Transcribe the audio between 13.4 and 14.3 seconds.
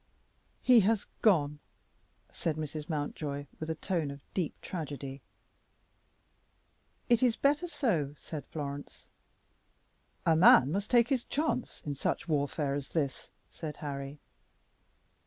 said Harry.